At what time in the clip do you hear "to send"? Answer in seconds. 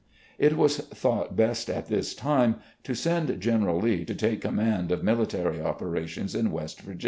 2.85-3.39